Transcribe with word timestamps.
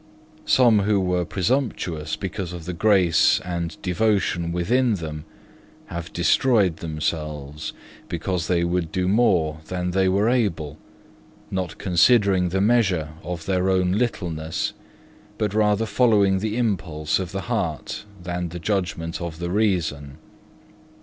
Some 0.47 0.79
who 0.79 0.99
were 0.99 1.25
presumptuous 1.25 2.15
because 2.15 2.53
of 2.53 2.65
the 2.65 2.73
grace 2.73 3.39
of 3.45 3.79
devotion 3.83 4.51
within 4.51 4.95
them, 4.95 5.25
have 5.93 6.11
destroyed 6.11 6.77
themselves, 6.77 7.71
because 8.09 8.47
they 8.47 8.63
would 8.63 8.91
do 8.91 9.07
more 9.07 9.59
than 9.67 9.91
they 9.91 10.09
were 10.09 10.27
able, 10.27 10.79
not 11.51 11.77
considering 11.77 12.49
the 12.49 12.61
measure 12.61 13.09
of 13.21 13.45
their 13.45 13.69
own 13.69 13.91
littleness, 13.91 14.73
but 15.37 15.53
rather 15.53 15.85
following 15.85 16.39
the 16.39 16.57
impulse 16.57 17.19
of 17.19 17.31
the 17.31 17.41
heart 17.41 18.05
than 18.23 18.49
the 18.49 18.57
judgment 18.59 19.21
of 19.21 19.37
the 19.37 19.51
reason. 19.51 20.17